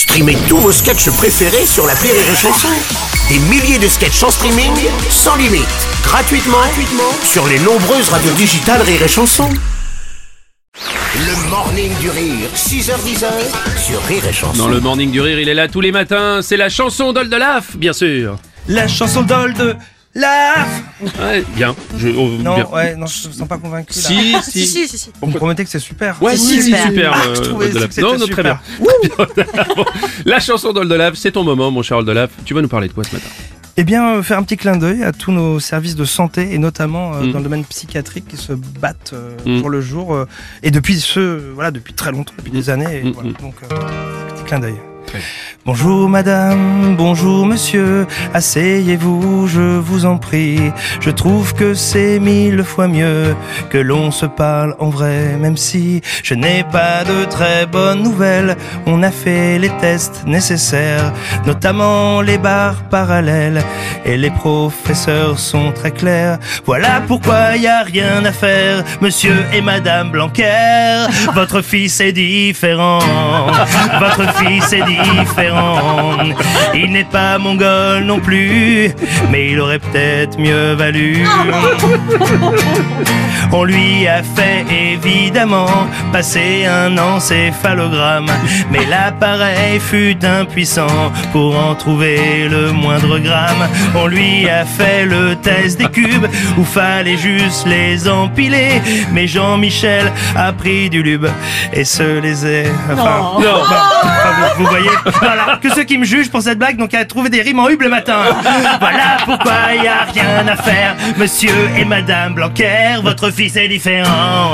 [0.00, 2.68] Streamez tous vos sketchs préférés sur la Rire et Chanson.
[3.28, 4.72] Des milliers de sketchs en streaming,
[5.10, 5.68] sans limite,
[6.02, 9.50] gratuitement, gratuitement sur les nombreuses radios digitales Rire et Chanson.
[11.16, 13.26] Le morning du rire, 6h10
[13.76, 14.56] sur Rire et Chanson.
[14.56, 16.40] Dans le morning du rire, il est là tous les matins.
[16.40, 18.38] C'est la chanson d'Oldelaf, bien sûr.
[18.68, 19.76] La chanson d'Old
[20.14, 20.66] la.
[21.20, 21.74] Ouais, bien.
[21.96, 22.66] Je, oh, Non, bien.
[22.66, 23.94] ouais, non, je me sens pas convaincu.
[23.98, 24.02] Là.
[24.42, 24.66] Si, si.
[24.66, 25.10] Si, si, si.
[25.20, 26.20] Vous me promettez que c'est super.
[26.22, 26.86] Ouais, si, si, Super.
[26.86, 27.12] super.
[27.14, 28.58] Ah, euh, je trouvais que c'était non, non, très bien.
[29.02, 29.46] super.
[29.76, 29.84] Bon,
[30.24, 32.30] la chanson d'Oldelaf, c'est ton moment, mon cher Oldelaf.
[32.44, 33.28] Tu vas nous parler de quoi ce matin?
[33.76, 36.58] Eh bien, euh, faire un petit clin d'œil à tous nos services de santé et
[36.58, 37.32] notamment euh, Mm.
[37.32, 39.58] dans le domaine psychiatrique qui se battent euh, Mm.
[39.58, 40.26] jour le jour euh,
[40.62, 42.98] et depuis ce, voilà, depuis très longtemps, depuis des années.
[42.98, 43.30] et Mm, voilà.
[43.30, 43.34] mm.
[43.40, 43.76] Donc, euh,
[44.34, 44.74] petit clin d'œil.
[45.66, 50.72] Bonjour madame, bonjour monsieur, asseyez-vous, je vous en prie.
[51.00, 53.36] Je trouve que c'est mille fois mieux
[53.68, 58.56] que l'on se parle en vrai, même si je n'ai pas de très bonnes nouvelles.
[58.86, 61.12] On a fait les tests nécessaires,
[61.46, 63.62] notamment les barres parallèles,
[64.06, 66.38] et les professeurs sont très clairs.
[66.64, 71.06] Voilà pourquoi y a rien à faire, monsieur et madame Blanquer.
[71.34, 73.00] Votre fils est différent,
[74.00, 74.99] votre fils est différent.
[76.74, 78.90] Il n'est pas mongol non plus,
[79.30, 81.24] mais il aurait peut-être mieux valu.
[83.52, 85.66] On lui a fait évidemment
[86.12, 88.30] passer un encéphalogramme,
[88.70, 93.68] mais l'appareil fut impuissant pour en trouver le moindre gramme.
[93.94, 96.26] On lui a fait le test des cubes
[96.58, 98.80] où fallait juste les empiler,
[99.12, 101.26] mais Jean-Michel a pris du lube
[101.72, 102.70] et se les est.
[102.92, 103.40] Enfin, Non.
[103.40, 104.09] Bon,
[104.56, 107.42] vous, voyez, voilà, que ceux qui me jugent pour cette blague n'ont qu'à trouver des
[107.42, 108.18] rimes en hub le matin.
[108.78, 112.96] Voilà pourquoi y a rien à faire, monsieur et madame Blanquer.
[113.02, 114.52] Votre fils est différent,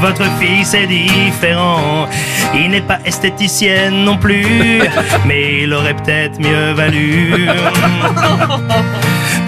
[0.00, 2.08] votre fils est différent.
[2.54, 4.80] Il n'est pas esthéticienne non plus,
[5.26, 7.48] mais il aurait peut-être mieux valu.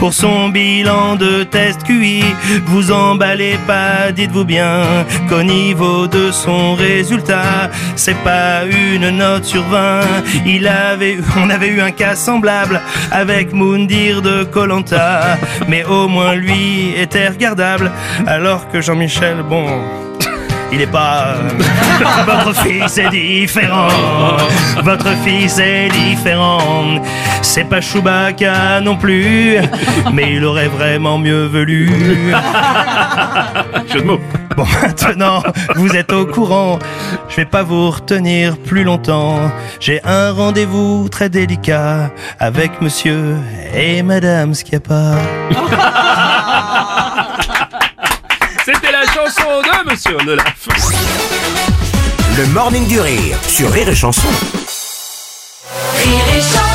[0.01, 2.25] Pour son bilan de test QI,
[2.65, 4.83] vous emballez pas, dites-vous bien
[5.29, 10.01] qu'au niveau de son résultat, c'est pas une note sur 20.
[10.47, 12.81] Il avait, on avait eu un cas semblable
[13.11, 15.37] avec Moundir de Colanta,
[15.69, 17.93] mais au moins lui était regardable,
[18.27, 19.67] alors que Jean-Michel, bon.
[20.73, 21.35] Il est pas.
[21.37, 21.49] euh,
[22.27, 23.89] Votre fils est différent.
[24.85, 26.59] Votre fils est différent.
[27.43, 29.57] C'est pas Chewbacca non plus,
[30.13, 31.89] mais il aurait vraiment mieux valu.
[33.93, 34.21] Jeu de mots.
[34.57, 35.43] Bon, maintenant,
[35.75, 36.79] vous êtes au courant.
[37.29, 39.39] Je vais pas vous retenir plus longtemps.
[39.81, 43.37] J'ai un rendez-vous très délicat avec monsieur
[43.75, 45.15] et madame Schiappa.
[49.01, 50.69] la chanson de Monsieur Nolaf.
[52.37, 54.29] Le morning du rire sur Rire et Chanson.
[55.97, 56.70] Rire et Chanson.